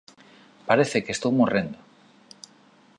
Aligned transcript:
Parece 0.69 0.97
que 1.03 1.11
estou 1.15 1.31
morrendo... 1.39 1.79